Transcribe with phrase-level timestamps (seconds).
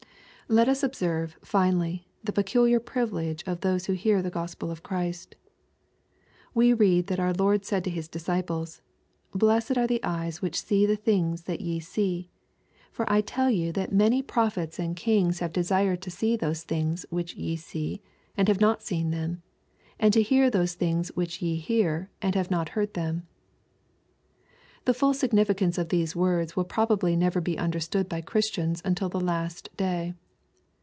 [0.49, 5.35] Let us gbserve, finally, the peculiar privileges of those who hear the Gyspel of Christ.
[6.53, 8.81] We read that our Lord said to His disciples,"
[9.31, 12.31] Blessed are the eyes which see the things that ye see.
[12.91, 15.07] For I tell you that many prophets 868 EXPOsrroBT thoughts.
[15.07, 18.01] and kings have desired to see those things which ye see^
[18.35, 19.41] and have not seen them,
[20.01, 23.25] and to hear those things which je hear, and have not heard them."
[24.83, 29.17] The full significance of these words will probably never be understood by Christians until the
[29.17, 30.13] last day.